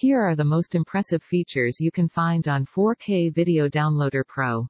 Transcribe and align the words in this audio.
Here 0.00 0.20
are 0.20 0.36
the 0.36 0.44
most 0.44 0.76
impressive 0.76 1.24
features 1.24 1.80
you 1.80 1.90
can 1.90 2.08
find 2.08 2.46
on 2.46 2.66
4K 2.66 3.34
Video 3.34 3.68
Downloader 3.68 4.24
Pro. 4.24 4.68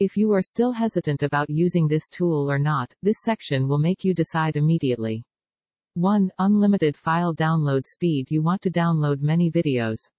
If 0.00 0.18
you 0.18 0.34
are 0.34 0.42
still 0.42 0.72
hesitant 0.72 1.22
about 1.22 1.48
using 1.48 1.88
this 1.88 2.08
tool 2.08 2.52
or 2.52 2.58
not, 2.58 2.92
this 3.02 3.22
section 3.22 3.66
will 3.66 3.78
make 3.78 4.04
you 4.04 4.12
decide 4.12 4.56
immediately. 4.56 5.24
1. 5.94 6.30
Unlimited 6.40 6.94
file 6.94 7.34
download 7.34 7.86
speed 7.86 8.30
You 8.30 8.42
want 8.42 8.60
to 8.60 8.70
download 8.70 9.22
many 9.22 9.50
videos. 9.50 10.10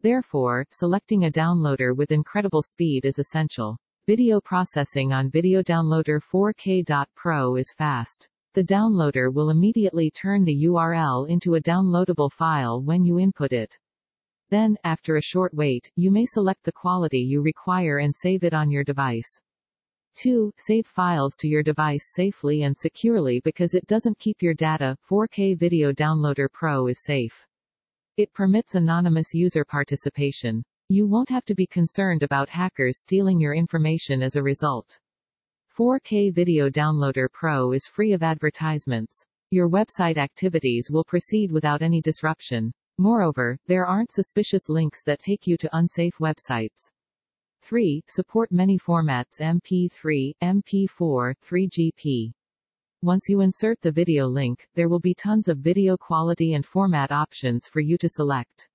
Therefore, 0.00 0.66
selecting 0.72 1.26
a 1.26 1.30
downloader 1.30 1.96
with 1.96 2.10
incredible 2.10 2.62
speed 2.62 3.04
is 3.04 3.20
essential. 3.20 3.76
Video 4.08 4.40
processing 4.40 5.12
on 5.12 5.30
Video 5.30 5.62
Downloader 5.62 6.20
4K.Pro 6.20 7.54
is 7.54 7.72
fast. 7.78 8.28
The 8.58 8.64
downloader 8.64 9.32
will 9.32 9.50
immediately 9.50 10.10
turn 10.10 10.44
the 10.44 10.64
URL 10.64 11.28
into 11.28 11.54
a 11.54 11.60
downloadable 11.60 12.32
file 12.32 12.82
when 12.82 13.04
you 13.04 13.20
input 13.20 13.52
it. 13.52 13.78
Then, 14.50 14.76
after 14.82 15.14
a 15.14 15.22
short 15.22 15.54
wait, 15.54 15.92
you 15.94 16.10
may 16.10 16.26
select 16.26 16.64
the 16.64 16.72
quality 16.72 17.20
you 17.20 17.40
require 17.40 17.98
and 17.98 18.12
save 18.12 18.42
it 18.42 18.54
on 18.54 18.68
your 18.68 18.82
device. 18.82 19.40
2. 20.16 20.52
Save 20.58 20.88
files 20.88 21.36
to 21.36 21.46
your 21.46 21.62
device 21.62 22.12
safely 22.12 22.64
and 22.64 22.76
securely 22.76 23.38
because 23.44 23.74
it 23.74 23.86
doesn't 23.86 24.18
keep 24.18 24.42
your 24.42 24.54
data. 24.54 24.96
4K 25.08 25.56
Video 25.56 25.92
Downloader 25.92 26.50
Pro 26.52 26.88
is 26.88 27.04
safe. 27.04 27.46
It 28.16 28.32
permits 28.32 28.74
anonymous 28.74 29.32
user 29.34 29.64
participation. 29.64 30.64
You 30.88 31.06
won't 31.06 31.30
have 31.30 31.44
to 31.44 31.54
be 31.54 31.68
concerned 31.68 32.24
about 32.24 32.48
hackers 32.48 32.98
stealing 32.98 33.38
your 33.38 33.54
information 33.54 34.20
as 34.20 34.34
a 34.34 34.42
result. 34.42 34.98
4K 35.78 36.34
Video 36.34 36.68
Downloader 36.68 37.30
Pro 37.32 37.70
is 37.70 37.86
free 37.86 38.12
of 38.12 38.24
advertisements. 38.24 39.24
Your 39.52 39.70
website 39.70 40.16
activities 40.16 40.90
will 40.90 41.04
proceed 41.04 41.52
without 41.52 41.82
any 41.82 42.00
disruption. 42.00 42.72
Moreover, 42.98 43.56
there 43.68 43.86
aren't 43.86 44.10
suspicious 44.10 44.68
links 44.68 45.04
that 45.04 45.20
take 45.20 45.46
you 45.46 45.56
to 45.56 45.76
unsafe 45.76 46.14
websites. 46.20 46.90
3. 47.62 48.02
Support 48.08 48.50
many 48.50 48.76
formats 48.76 49.40
MP3, 49.40 50.32
MP4, 50.42 51.34
3GP. 51.48 52.32
Once 53.02 53.28
you 53.28 53.40
insert 53.40 53.80
the 53.80 53.92
video 53.92 54.26
link, 54.26 54.66
there 54.74 54.88
will 54.88 54.98
be 54.98 55.14
tons 55.14 55.46
of 55.46 55.58
video 55.58 55.96
quality 55.96 56.54
and 56.54 56.66
format 56.66 57.12
options 57.12 57.68
for 57.68 57.78
you 57.78 57.96
to 57.98 58.08
select. 58.08 58.68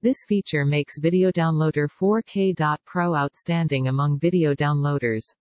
This 0.00 0.24
feature 0.26 0.64
makes 0.64 0.96
Video 0.96 1.30
Downloader 1.30 1.86
4K.Pro 2.00 3.14
outstanding 3.14 3.88
among 3.88 4.18
video 4.18 4.54
downloaders. 4.54 5.34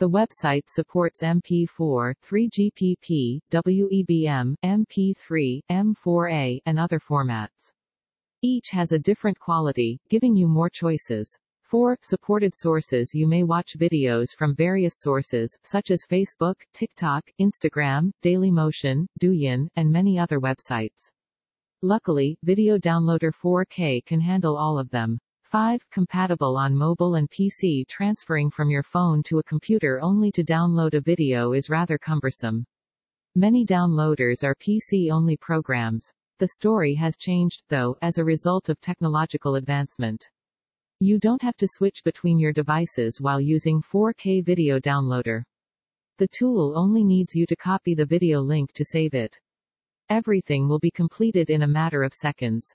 The 0.00 0.10
website 0.10 0.64
supports 0.66 1.22
MP4, 1.22 2.14
3GPP, 2.28 3.38
WEBM, 3.52 4.56
MP3, 4.64 5.60
M4A, 5.70 6.58
and 6.66 6.80
other 6.80 6.98
formats. 6.98 7.70
Each 8.42 8.70
has 8.70 8.90
a 8.90 8.98
different 8.98 9.38
quality, 9.38 10.00
giving 10.10 10.34
you 10.34 10.48
more 10.48 10.68
choices. 10.68 11.38
4. 11.62 11.96
Supported 12.02 12.56
sources 12.56 13.14
You 13.14 13.28
may 13.28 13.44
watch 13.44 13.78
videos 13.78 14.34
from 14.36 14.56
various 14.56 14.98
sources, 14.98 15.56
such 15.62 15.92
as 15.92 16.04
Facebook, 16.10 16.56
TikTok, 16.72 17.30
Instagram, 17.40 18.10
Dailymotion, 18.20 19.06
Douyin, 19.20 19.68
and 19.76 19.92
many 19.92 20.18
other 20.18 20.40
websites. 20.40 21.12
Luckily, 21.82 22.36
Video 22.42 22.78
Downloader 22.78 23.30
4K 23.32 24.04
can 24.06 24.20
handle 24.20 24.56
all 24.56 24.76
of 24.76 24.90
them. 24.90 25.20
5. 25.54 25.88
Compatible 25.92 26.56
on 26.56 26.74
mobile 26.74 27.14
and 27.14 27.30
PC 27.30 27.86
Transferring 27.86 28.50
from 28.50 28.70
your 28.70 28.82
phone 28.82 29.22
to 29.22 29.38
a 29.38 29.42
computer 29.44 30.00
only 30.02 30.32
to 30.32 30.42
download 30.42 30.94
a 30.94 31.00
video 31.00 31.52
is 31.52 31.70
rather 31.70 31.96
cumbersome. 31.96 32.66
Many 33.36 33.64
downloaders 33.64 34.42
are 34.42 34.56
PC-only 34.56 35.36
programs. 35.36 36.12
The 36.40 36.48
story 36.48 36.96
has 36.96 37.16
changed, 37.16 37.62
though, 37.68 37.96
as 38.02 38.18
a 38.18 38.24
result 38.24 38.68
of 38.68 38.80
technological 38.80 39.54
advancement. 39.54 40.28
You 40.98 41.20
don't 41.20 41.42
have 41.42 41.56
to 41.58 41.68
switch 41.68 42.02
between 42.04 42.40
your 42.40 42.52
devices 42.52 43.20
while 43.20 43.40
using 43.40 43.80
4K 43.80 44.44
Video 44.44 44.80
Downloader. 44.80 45.44
The 46.18 46.26
tool 46.36 46.76
only 46.76 47.04
needs 47.04 47.36
you 47.36 47.46
to 47.46 47.54
copy 47.54 47.94
the 47.94 48.04
video 48.04 48.40
link 48.40 48.72
to 48.72 48.84
save 48.84 49.14
it. 49.14 49.38
Everything 50.10 50.66
will 50.68 50.80
be 50.80 50.90
completed 50.90 51.48
in 51.48 51.62
a 51.62 51.68
matter 51.68 52.02
of 52.02 52.12
seconds. 52.12 52.74